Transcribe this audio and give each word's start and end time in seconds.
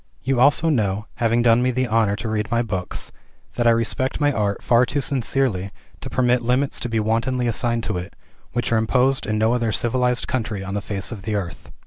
You 0.23 0.39
also 0.39 0.69
know, 0.69 1.05
having 1.17 1.43
done 1.43 1.61
me 1.61 1.69
the 1.69 1.85
honor 1.85 2.15
to 2.15 2.27
read 2.27 2.49
my 2.49 2.63
books, 2.63 3.11
that 3.53 3.67
I 3.67 3.69
respect 3.69 4.19
my 4.19 4.31
art 4.33 4.63
far 4.63 4.83
too 4.83 4.99
sincerely 4.99 5.69
to 5.99 6.09
permit 6.09 6.41
limits 6.41 6.79
to 6.79 6.89
be 6.89 6.99
wantonly 6.99 7.45
assigned 7.45 7.83
to 7.83 7.99
it, 7.99 8.15
which 8.51 8.71
are 8.71 8.77
imposed 8.77 9.27
in 9.27 9.37
no 9.37 9.53
other 9.53 9.71
civilized 9.71 10.27
country 10.27 10.63
on 10.63 10.73
the 10.73 10.81
face 10.81 11.11
of 11.11 11.21
the 11.21 11.35
earth. 11.35 11.71